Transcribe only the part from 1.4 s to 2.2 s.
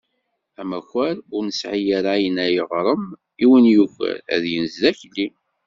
nesɛi ara